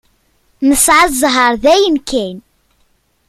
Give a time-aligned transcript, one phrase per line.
[0.67, 2.35] Nesɛa ẓẓher dayen kan.